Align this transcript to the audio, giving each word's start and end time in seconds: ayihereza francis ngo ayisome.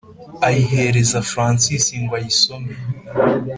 ayihereza 0.47 1.17
francis 1.31 1.85
ngo 2.03 2.13
ayisome. 2.19 2.73